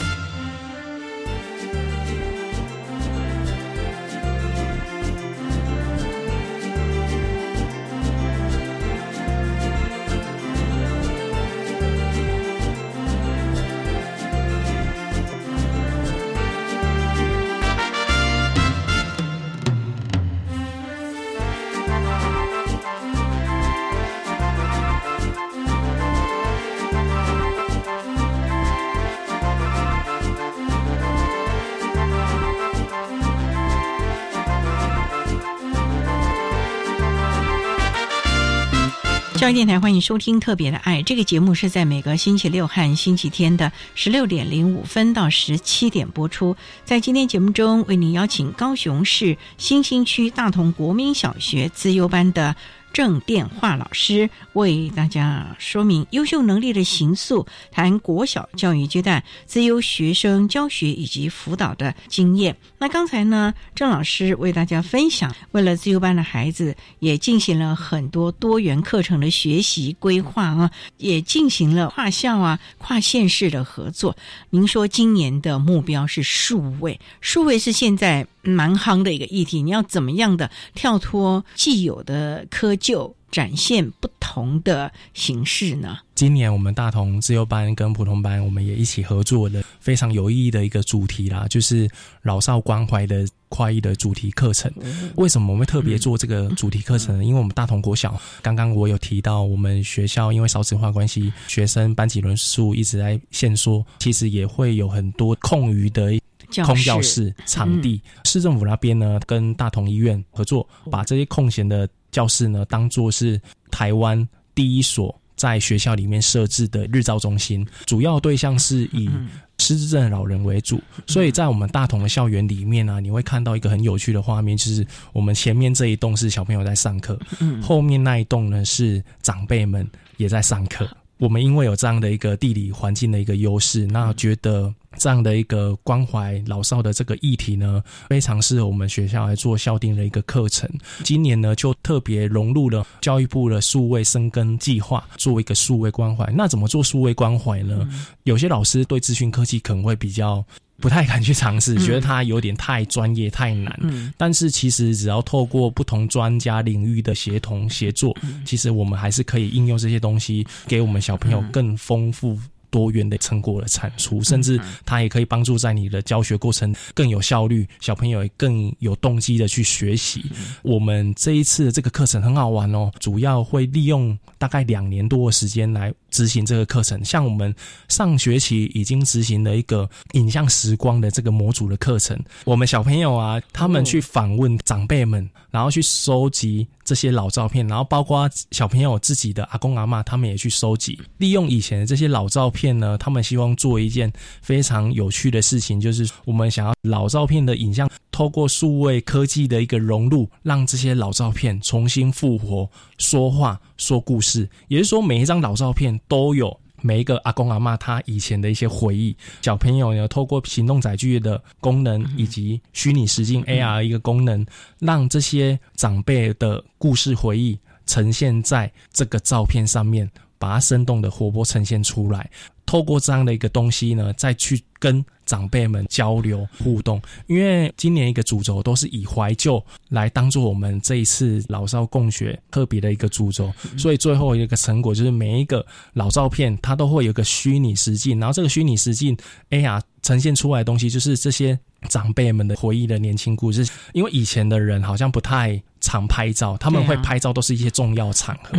[39.42, 46.56] 教育电台欢迎收听《特别的爱》这个节目，是在每个星期六和星期天的十六点零五分到十七点播出。
[46.86, 52.56] 在今天节目中，为您邀请高雄市新兴区大同国民小学资优班的。
[52.94, 62.56] 郑电话老师为大家说明优秀能力的行塑，谈国小教育阶段自由学生教学以及辅导的经验。
[62.78, 74.18] 那刚才呢，郑老师为大家分享，为了自由班的孩子，也进行了很多多元课程的学习规划啊，也进行了跨校啊、跨县市的合作。
[74.50, 85.98] 您说今年的目标是数位，数位是现在蛮夯的一个议题，你要怎么样的跳脱既有的窠臼展现不同的形式呢？
[86.16, 91.90] 今年我们大同自由班跟普通班，我们也一起合作的非常有意义的一个主题啦，就是
[92.24, 94.72] 老少关怀的快意的主题课程。
[95.16, 97.24] 为什么我们会特别做这个主题课程呢？
[97.24, 106.20] 因为我们大同国小，刚刚我有提到，我们学校因为少子化关系，学生班级人数一直在限缩，其实也会有很多空余的。
[106.66, 113.40] 空教室场地，市政府那边呢，跟大同医院合作，把这些空闲的教室呢，当做是
[113.70, 119.10] 台湾第一所在学校里面设置的日照中心，主要对象是以
[119.58, 120.80] 失智症老人为主。
[121.08, 127.18] 所以在我们大同的校园里面呢，你会看到一个很有趣的画面，就是我们前面这一栋是小朋友在上课，
[127.62, 130.88] 后面那一栋呢是长辈们也在上课。
[131.22, 140.68] 我们因为有这样的一个地理环境的一个优势，那觉得这样的一个关怀老少的这个议题呢，非常适合我们学校来做校定的一个课程。
[141.04, 146.26] 今年呢，就特别融入了教育部的数位生根计划，做一个数位关怀。
[146.36, 147.88] 那怎么做数位关怀呢？
[148.24, 150.44] 有些老师对资讯科技可能会比较。
[150.82, 153.80] 不太敢去尝试，觉得它有点太专业、太难。
[154.18, 158.14] 但是其实只要透过不同专家领域的协同协作，
[158.44, 162.38] 其实我们还是可以应用这些东西，给我们小朋友更丰富。
[162.72, 170.24] 多元的成果的产出，甚至它也可以帮助在你的教学过程更有效率，小朋友也更有动机的去学习。
[170.64, 177.04] 我们这一次的这个课程很好玩哦，主要会利用大概两年多的时间来执行这个课程。
[177.04, 177.54] 像我们
[177.88, 186.68] 上学期已经执行了一个影像时光的这个模组的课程，我们小朋友啊，他们去访问长辈们，然后去收集。
[186.84, 192.98] 这些老照片，然后包括小朋友自己的阿公阿妈，他们也去收集，利用以前的这些老照片呢。
[192.98, 204.50] 他们希望做一件非常有趣的事情，就是我们想要老照片的影像，透过数位科技的一个融入，让这些老照片重新复活，说话说故事。
[204.68, 206.60] 也就是说，每一张老照片都有。
[206.84, 214.44] 每一个阿公阿妈他以前的一些回忆，小朋友呢透过行动载具的功能以及虚拟实境 AR 一个功能，
[214.80, 222.28] 让这些长辈的故事回忆呈现在这个照片上面，把它生动的活泼呈现出来。
[222.72, 227.02] 透过这样的一个东西呢，再去跟长辈们交流互动。
[227.28, 235.66] 因为今年一个主轴都是以怀旧来当做我们这一次老少共学特别的一个主轴，所以最后一个成果就是每一个
[235.96, 239.18] 老照片它都会有个虚拟实境，然后这个虚拟实境
[239.50, 241.60] AR 呈现出来的东西就是这些
[241.90, 243.68] 长辈们的回忆的年轻故事。
[243.92, 248.58] 因为以前的人好像不太常拍照，他们会拍照都是一些重要场合。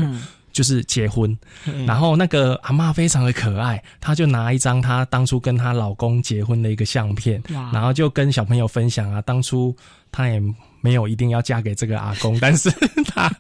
[0.53, 1.37] 就是结婚，
[1.87, 7.43] 然后那个阿妈非常的可爱，她就拿一张她当初跟她老公结婚的一个相片，
[7.73, 9.75] 然后就跟小朋友分享啊，当初
[10.11, 10.41] 她也
[10.81, 12.71] 没有一定要嫁给这个阿公，但是
[13.07, 13.31] 她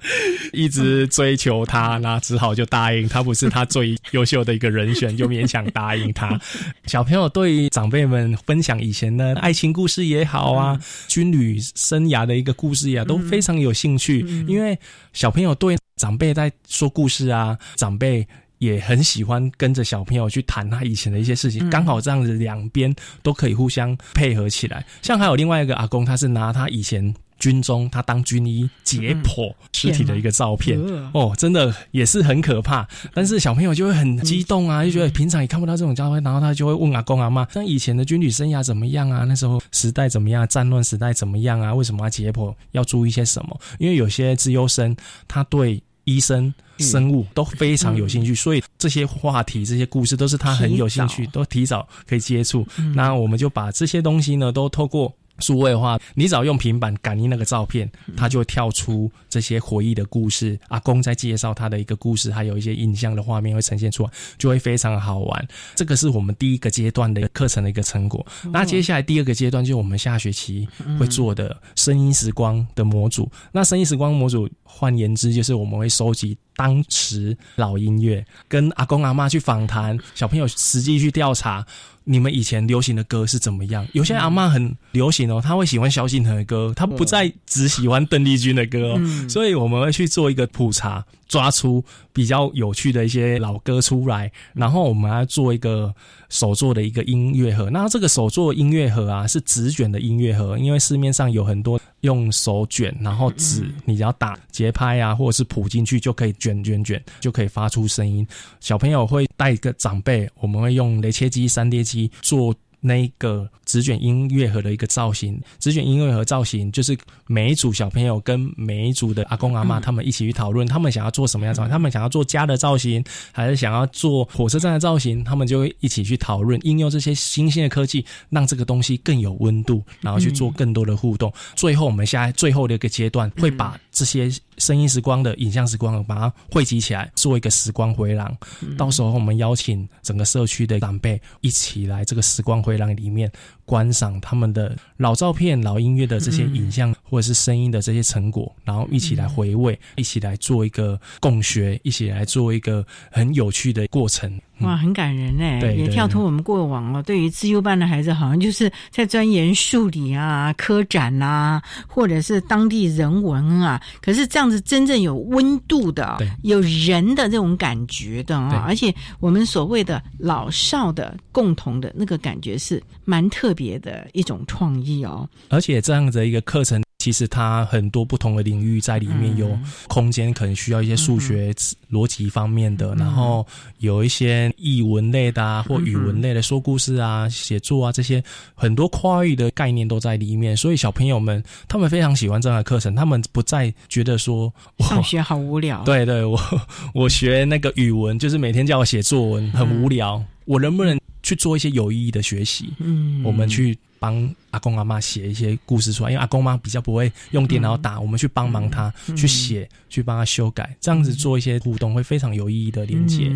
[0.52, 6.38] 一直追求他，那只好就答应他，不是他最优秀的一个人选，就勉强答应他。
[6.86, 14.78] 小朋友对于长辈们分享以前的爱情故事也好啊，军旅生涯的一个故事呀，都非常有兴趣，因为
[15.12, 15.76] 小朋友对。
[16.02, 18.26] 长辈在说故事啊，长辈
[18.58, 22.92] 也很喜欢跟着小朋友去谈他以前的一些事情，刚好这样子两边
[23.22, 24.84] 都可以互相配合起来。
[25.00, 30.76] 像还有另外一个阿公，他是拿他以前军中他当军医解剖尸体的一个照片，
[31.12, 32.84] 哦，真的也是很可怕。
[33.14, 39.24] 但是小朋友就会很激动啊，就觉得平常也看不到这种照片，然后他就会问阿公阿妈，像以前的军旅生涯怎么样啊？
[39.24, 40.46] 那时候时代怎么样？
[40.48, 41.72] 战乱时代怎么样啊？
[41.72, 42.52] 为什么要解剖？
[42.72, 43.60] 要注意些什么？
[43.78, 44.96] 因为有些资优生
[45.26, 52.66] 他对医生、生物都非常有兴趣，所以这些话题、这些故事都是他很有兴趣，都提早可以接触。
[52.94, 55.12] 那我们就把这些东西呢，都透过。
[55.42, 60.58] 数位化，你只要用平板感应那个照片，它就会跳出这些回忆的故事。
[60.68, 65.48] 阿公在介绍他的一个故事，还有一些影像的画面会呈现出来，就会非常好玩。
[65.74, 68.24] 这个是我们第一个阶段的课程的一个成果。
[68.52, 70.66] 那接下来第二个阶段就是我们下学期
[70.98, 73.30] 会做的声音时光的模组。
[73.50, 81.66] 那声音时光模组，换言之就是我们会收集当时老音乐，跟阿公阿妈去访谈，小朋友实际去调查。
[82.04, 83.84] 你们以前流行的歌是怎么样？
[83.92, 88.96] 有些阿妈很流行哦，她会喜欢萧敬腾的歌，她不再只喜欢邓丽君的歌，
[89.28, 91.04] 所以我们会去做一个普查。
[91.32, 95.90] 抓出比较有趣的一些老歌出来，然后我们来做一个
[96.28, 97.70] 手做的一个音乐盒。
[97.70, 108.26] 那这个手做音乐盒啊，是纸卷的音乐盒，因为市面上有很多用手卷，然后纸你只要打节拍啊，或者是谱进去就可以卷卷卷，就可以发出声音。
[108.60, 115.40] 小朋友会带一个长辈，我们会用雷切机、三叠机做那个纸卷音乐盒的一个造型。
[115.58, 116.94] 纸卷音乐盒造型就是
[117.26, 123.02] 每一组小朋友跟每一组的阿公阿妈他们一起去讨论，他们想要做什么样造型，他们想要做家的造型，
[123.32, 131.32] 还是想要做火车站的造型，他们就会一起去讨论，应用这些新兴的科技，让这个东西更有温度，然后去做更多的互动。
[131.56, 138.36] 最后，我们现在最后的一个阶段，会把这些声音时光的影像时光，把它汇集起来，做一个时光回廊。
[138.76, 143.30] 到时候我们邀请整个社区的长辈一起来这个时光回廊里面
[143.72, 154.38] 观赏他们的老照片、老音乐的这些影像或者是声音的这些成果，然后一起来回味，一起来做一个共学，一起来做一个很有趣的过程。
[154.62, 155.60] 哇，很感人哎！
[155.72, 163.80] 也跳脱我们过往哦，对于自优班的孩子，好像就是在钻研数理啊、科展啊，或者是当地人文啊。
[164.00, 175.28] 可是这样子真正有温度的、有人的这种感觉的啊，而且我们所谓的老少的共同的那个感觉是蛮特别的一种创意哦。
[175.48, 176.82] 而且这样的一个课程。
[177.02, 181.52] 其实它很多不同的领域在里面，有空间可能需要一些数学
[181.90, 183.44] 逻辑方面的，然后
[183.78, 188.22] 有一些译文类的啊，或语文类的说故事啊、写作啊这些
[188.54, 190.56] 很多跨域的概念都在里面。
[190.56, 195.82] 所以小朋友们他们非常喜欢这样的课程，他们不再觉得说上学好无聊。
[195.82, 196.38] 对对，我
[196.94, 200.96] 我学那个语文就是每天叫我写作文很无聊，我能不能
[201.32, 202.72] 去做一些有意义的学习？
[202.78, 203.78] 嗯，我们去。
[204.02, 213.30] 帮阿公阿妈写一些故事出来，因为阿公妈比较不会用电脑打，我们去帮忙他去写，去帮他修改，这样子做一些互动会非常有意义的连接，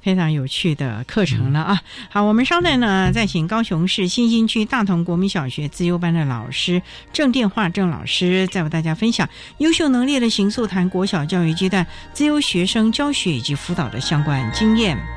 [0.00, 1.82] 非常有趣的课程了啊！
[2.08, 6.80] 好，我们稍待呢，再请高雄市新兴区大同国民小学自优班的老师
[7.12, 9.28] 郑电话郑老师，再为大家分享
[9.58, 15.15] 优秀能力的行素谈国小教育阶段自优学生教学以及辅导的相关经验。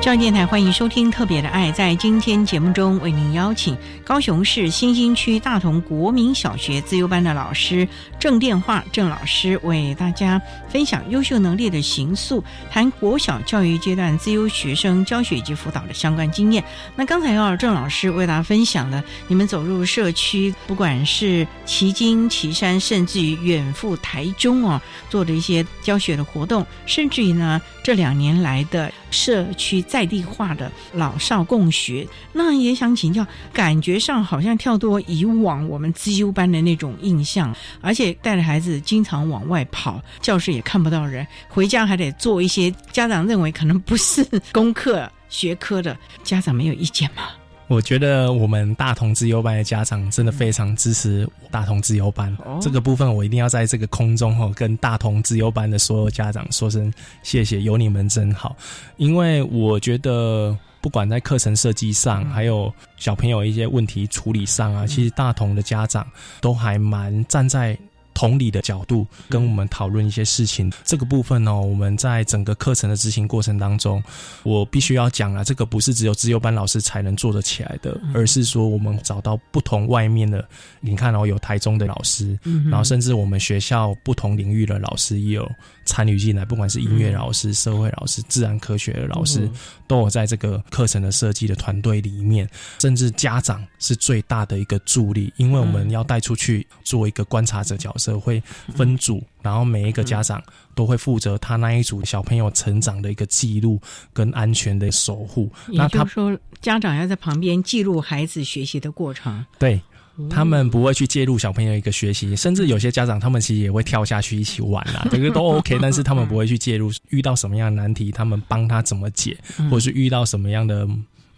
[0.00, 1.68] 教育电台欢迎收听《特别的爱》。
[1.74, 7.86] 在今天节目中，为您邀请高雄市新兴区大同国民小学自由班的老师
[8.18, 10.40] 郑电话郑老师，为大家
[10.70, 16.64] 分享优秀能力的行塑，谈国小教育阶段自由学生教学以及辅导的相关经验。
[16.96, 24.80] 那刚才要郑老师为大家分享的，你们走入社区，不管是旗津、旗山，甚至于远赴台中哦，
[25.10, 29.84] 做的一些教学的活动，甚至于呢，这两年来的社区。
[29.90, 47.24] 在地化的老少共学，那也想请教，感觉上好像跳脱以往我们资优班的那种印象，而且带着孩子经常往外跑，教室也看不到人，回家还得做一些家长认为可能不是功课学科的，家长没有意见吗？
[47.70, 56.92] 我觉得我们大同自由班的家长真的非常支持大同自由班这个部分，我一定要在这个空中哈跟大同自由班的所有家长说声
[57.22, 58.56] 谢谢，有你们真好。
[58.96, 66.04] 因为我觉得不管在课程设计上，还有小朋友一些问题处理上啊，其实大同的家长
[66.40, 67.78] 都还蛮站在。
[68.14, 74.02] 同理的角度跟我们讨论一些事情，这个部分呢，我们在整个课程的执行过程当中，
[74.42, 80.46] 我必须要讲啊，这个不是只有自由班老师才能做得起来的，而是说我们找到不同外面的，
[80.80, 82.38] 你看哦，有台中的老师，
[82.68, 85.50] 然后甚至我们学校不同领域的老师也有
[85.84, 89.48] 参与进来，不管是音乐老师、社会老师、自然科学的老师，
[89.86, 92.48] 都有在这个课程的设计的团队里面，
[92.80, 97.94] 甚至家长是最大的一个助力，因为我们要带出去做一个观察者角。
[98.00, 98.42] 社会
[98.74, 100.42] 分组，然后每一个家长
[100.74, 103.80] 都会负责他那一组小朋友成长的一个记录
[104.12, 105.48] 跟安全的守护。
[105.68, 109.44] 也就是说，家长要在旁边记录孩子学习的过程。
[109.58, 109.80] 对，
[110.28, 115.78] 他们不会去介入小朋友一个学习，甚至有些家长他们其实也会跳下去一起玩啦， 这个都 OK。
[115.80, 119.36] 但是他们不会去介入，遇到什么样的难题，他们帮他怎么解，
[119.70, 120.88] 或者是遇到什么样的。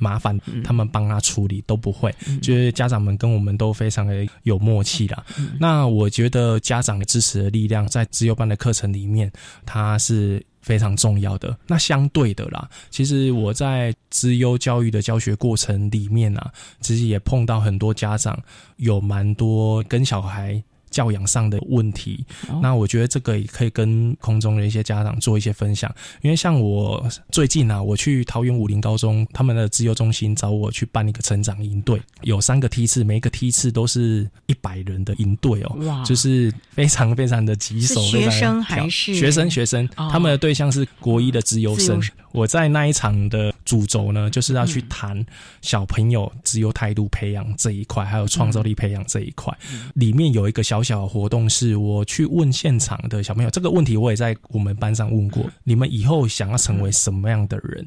[0.03, 5.25] 麻烦他们帮他处理都不会，就是家长们跟我们都非常的有默契啦。
[5.61, 9.31] 那我觉得家长支持的力量在自由班的课程里面，
[9.65, 11.57] 它是非常重要的。
[11.69, 18.37] 那相对的啦，其实我在资优教育的教学过程里面啊，其实也碰到很多家长
[18.79, 20.61] 有蛮多跟小孩。
[20.93, 22.25] 教养上的问题，
[22.61, 25.93] 那我觉得这个也可以跟空中的一些家长做一些分享。
[26.21, 38.01] 因为像我最近啊，我去桃园武林高中他们的自由中心找我去办一个成长营队，有三个梯次，每一个梯次都是一百人的营队哦，哇，就是非常非常的棘手。
[38.03, 39.51] 学生还是学生？
[39.51, 41.99] 学生，他们的对象是国一的自由生。
[42.33, 45.25] 我在那一场的主轴呢，就是要去谈
[45.61, 49.55] 小朋友自由态度培养这一块，还有创造力培养这一块。
[49.95, 57.87] 里面有一个小小活动，是我去问现场的小朋友这个问题，我也在我们班上问过：你们以后想要成为什么样的人？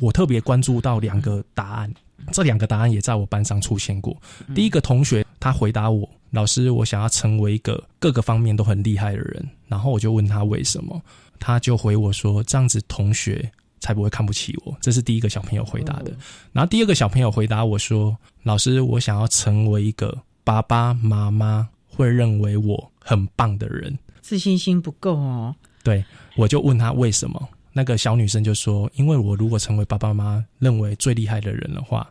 [0.00, 1.92] 我特别关注到两个答案，
[2.32, 4.16] 这两个答案也在我班上出现过。
[4.54, 9.48] 第一个同学他回答我：老师，我想要成为一个各个方面都很厉害的人。
[9.68, 11.00] 然后我就问他为什么，
[11.38, 13.50] 他就回我说：这样子同学。
[13.80, 16.10] 才不会看不起我，这是第一个小朋友回答的。
[16.52, 25.54] 然后第二个小朋友回答我说：“老师，我想要成为一个爸爸妈妈会认为我很棒的人。”自信心不够哦。
[25.82, 26.04] 对，
[26.36, 27.48] 我就问他为什么。
[27.72, 32.08] 那个小女生就说：“因为我如果成为爸爸妈妈认为最厉害的人的话，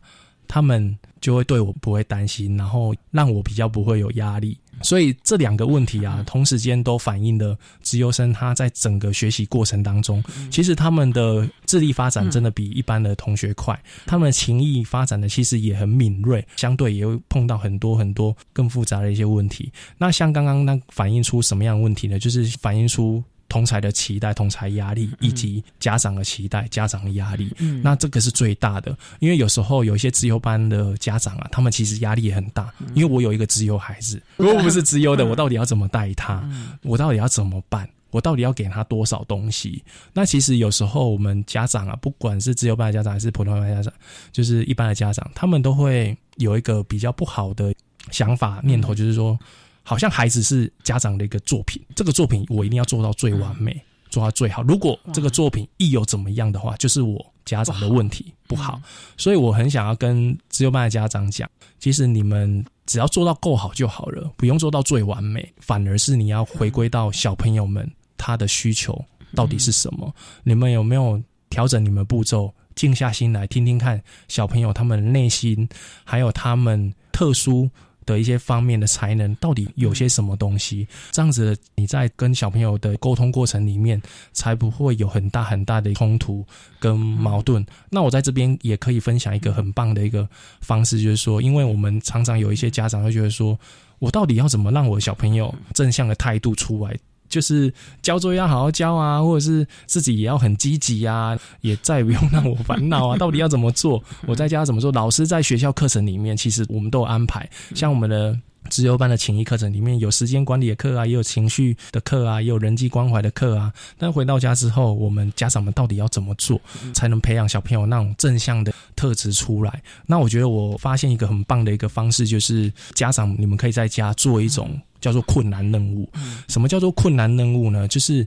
[0.48, 19.72] 他们就会对我不会担心，然后让我比较不会有压力。”所以这两个问题啊，同时间都反映了自优生他在整个学习过程当中，其实他们的智力发展真的比一般的同学快，他们的情谊发展的其实也很敏锐，相对也会碰到很多很多更复杂的一些问题。
[19.98, 22.20] 那像刚刚那反映出什么样的问题呢？
[22.20, 23.24] 就是反映出。
[23.54, 28.97] 同才的期待、同才压力，以及家长的期待、家长的压力，那这个是最大的。
[29.20, 32.74] 因为有时候有一些自优班的家长啊，他们其实压力也很大。
[32.95, 36.43] 因为我有一个自优孩子，如果不是自优的，我到底要怎么带他？
[36.82, 37.88] 我到底要怎么办？
[38.10, 39.84] 我到底要给他多少东西？
[40.14, 43.93] 那其实有时候我们家长啊，不管是自由班的家长还是普通班的家长，
[44.32, 47.72] 就是一般的家长，他们都会有一个比较不好的
[48.10, 49.38] 想法念头，就是说。
[49.84, 53.80] 好像孩子是家长的一个作品，这个作品我一定要做到最完美，
[54.10, 54.64] 做到最好。
[54.64, 58.82] 如果这个作品一有怎么样的话，就是我家长的问题不好。
[59.18, 69.04] 所以我很想要跟自由班的家长讲，其实你们只要做到够好就好了，不用做到最完美，反而是你要回归到小朋友们他的需求
[69.36, 70.14] 到底是什么。
[70.44, 75.68] 你们有没有调整你们步骤，静下心来听听看小朋友他们内心，
[76.06, 77.70] 还有他们特殊。
[78.06, 80.88] 的一些方面的才能到底有些什么东西？
[81.12, 84.01] 这样子你在跟小朋友的沟通过程里面，
[84.32, 86.45] 才不会有很大很大的冲突
[86.80, 87.66] 跟矛盾。
[87.89, 90.28] 那我在这边也可以分享一个很棒的一个
[90.62, 93.58] 方式，就是说，因为我们常常有一些家长会觉得说，
[93.99, 96.97] 我到底要怎么让我小朋友正向的态度出来？
[97.34, 97.74] 就是
[98.04, 103.18] 交作业要好好交啊，或者是自己也要很积极啊，也再也不用让我烦恼啊。
[103.24, 104.02] 到底要怎么做？
[104.28, 104.92] 我在家怎么做？
[104.92, 107.50] 老师在学校课程里面，其实我们都有安排。
[107.74, 108.38] 像我们的
[108.70, 113.74] 自由班的情谊课程里面有时间管理的课啊，也有情绪的课啊，也有人际关怀的课啊。
[113.98, 116.62] 但回到家之后，我们家长们到底要怎么做，
[116.94, 119.82] 才能培养小朋友那种正向的特质出来？
[120.06, 124.80] 那我觉得我发现一个很棒的一个方式，就是家长你们可以在家做一种。
[125.04, 126.10] 叫做困难任务。
[126.47, 127.86] 什么叫做困难任务呢？
[127.88, 128.26] 就是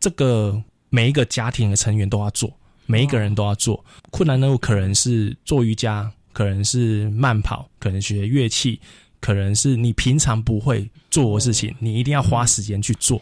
[0.00, 2.50] 这个每一个家庭的成员都要做，
[2.86, 3.84] 每一个人都要做。
[4.10, 8.80] 困难任务可能是做瑜伽，可能是慢跑，可能学乐器，
[9.20, 13.20] 可能是你平常不会做的事情，你一定要花时间去做。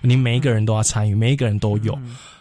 [0.00, 1.98] 你每一个人都要参与，每一个人都有。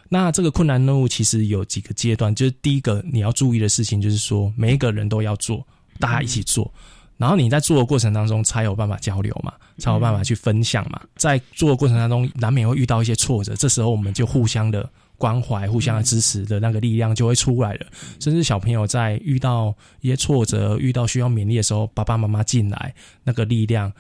[0.10, 5.66] 那这个困难任务其实有几个阶段，就是第一个你要注意的事情，就是说每一个人都要做，
[6.00, 6.72] 大家一起做。
[7.18, 11.02] 然后你在做的过程当中才有办法交流嘛，才有办法去分享嘛。
[11.16, 17.86] 在做的过程当中，难免会遇到一些挫折，这时候我们就互相的关怀、互相的支持的那个力量就会出来了。
[18.20, 22.94] 甚至小朋友在遇到一些挫折、遇到需要勉励的时候，爸爸妈妈进来，
[23.24, 23.92] 那个力量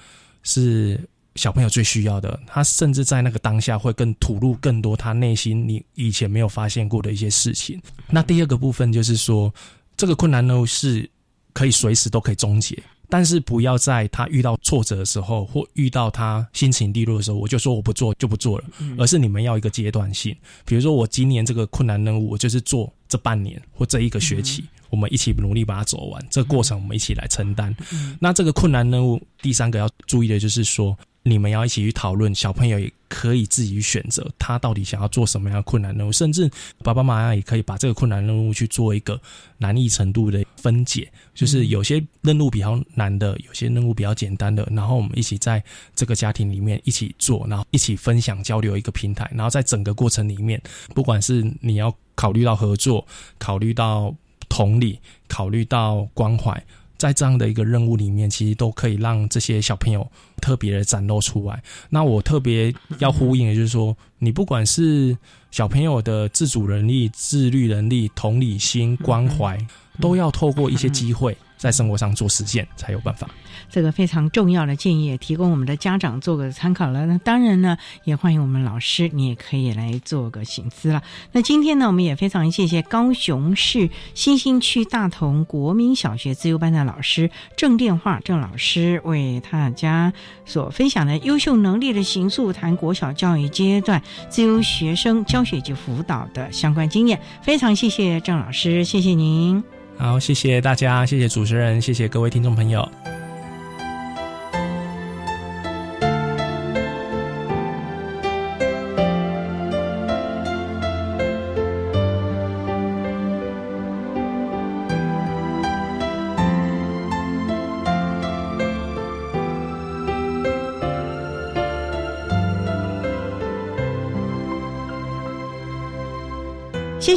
[0.43, 0.99] 是
[1.35, 2.39] 小朋友最需要的。
[2.45, 7.81] 他甚至在那个当下会更吐露更多他内心你以前没有发现过的一些事情。
[8.09, 9.53] 那第二个部分就是说，
[9.95, 11.09] 这个困难呢是
[11.53, 12.77] 可以随时都可以终结。
[13.13, 18.65] 但是不要在他遇到挫折的时候，或遇到他心情低落的时候，我就说我不做就不做了。
[18.97, 20.35] 而是你们要一个阶段性，
[20.65, 26.27] 比如说我今年这个困难任务，我就是做这半年或这一个学期，我们一起努力把它走完。
[26.31, 27.75] 这个过程我们一起来承担。
[28.19, 36.51] 那这个困难任务，第三个要注意的就是说，你们要一起去讨论，小朋友也可以自己选择他到底想要做什么样的困难任务，甚至
[36.83, 39.19] 爸爸妈妈也可以把这个困难任务去做一个
[39.57, 45.63] 难易程度的分解，就是有些任务比较难的，有些任务比较简单的，然后我们一起在
[45.95, 50.61] 这个家庭里面一起做，然后一起分享交流一个平台，然后在整个过程里面，
[50.93, 53.07] 不管是你要考虑到合作，
[53.37, 54.13] 考虑到
[54.49, 54.99] 同理，
[55.29, 56.61] 考虑到关怀。
[57.03, 61.61] 在这样的一个任务里面，其实都可以让这些小朋友特别的展露出来。
[61.89, 65.17] 那我特别要呼应的就是说，你不管是
[65.51, 69.59] 小朋友的自主能力、自律能力、同理心、关怀，
[69.99, 73.25] 都要透过一些机会在生活上做实践，才有办法。
[73.69, 77.05] 这个非常重要的建议，也提供我们的家长做个参考了。
[77.05, 81.01] 那当然呢，也欢迎我们老师，你也可以来做个醒思了。
[81.31, 90.11] 那今天呢，我们也非常谢谢高雄市新兴区大同国民小学自由班的老师郑电话郑老师，为大家
[90.45, 97.17] 所分享的优秀能力的行塑，谈国小教育阶段自由学生教学及辅导的相关经验。
[97.41, 99.72] 非常谢谢郑老师，谢谢您。
[99.97, 102.87] 好，谢谢大家，谢谢主持人，谢谢各位听众朋友。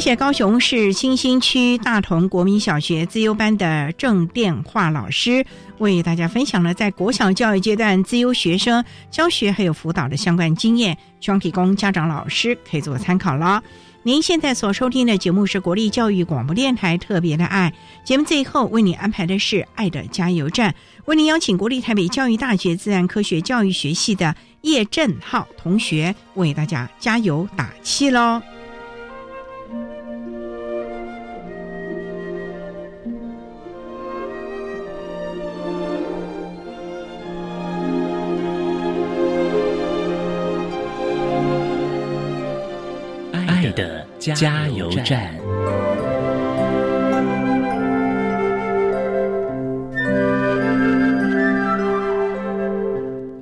[0.07, 5.45] 谢高雄市新兴区大同国民小学自优班的郑电话老师
[5.79, 8.81] 为大家分享了在国小教育阶段自优学生
[9.11, 13.61] 教学还有辅导的相关经验，希望提供家长老师可以做参考了。
[14.03, 17.73] 您现在所收听的节目是国立教育广播电台特别的爱
[18.05, 28.41] 节目，最后为您安排的是爱的加油站，为您邀请国立台北教育大学自然科学教育学系的叶振浩同学为大家加油打气喽。
[44.35, 45.33] 加油站。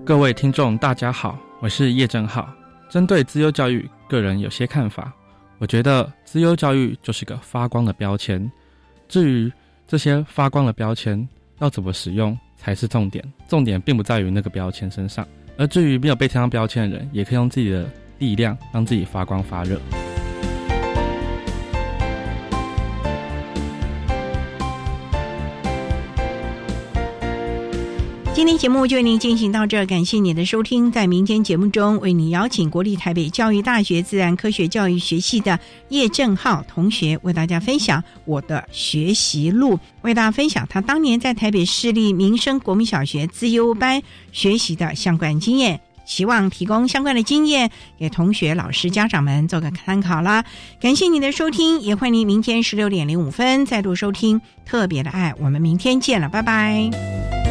[0.06, 2.48] 各位听众，大家好，我是叶正浩。
[2.90, 5.12] 针对资优教育，个人有些看法。
[5.58, 8.52] 我觉得资优教育就是个发光的标签。
[9.08, 9.52] 至于
[9.88, 11.28] 这些发光的标签
[11.60, 15.26] 要怎么使用才是重点，重点并不在于那个标签身上。
[15.58, 19.80] 而至于没有被贴上标签的人，也可以用自己的力量让自己发光发热。
[28.36, 30.92] 今天节目就为您进行到这，感谢您的收听。
[30.92, 35.58] 在明天节目中，为您邀请国立台北教育大学自然科学教育学系的
[35.88, 44.02] 叶正浩同学，为大家分享我的学习路，为大家分享他当年在台北市立民生国民小学资优班
[44.34, 50.44] 学习的相关经验，希望提供相关的经验给同学、老师、家长们做个参考啦。
[50.82, 55.34] 感谢您的收听，也欢迎您明天十六点零五分再度收听特别的爱。
[55.40, 57.45] 我们明天见了，拜拜。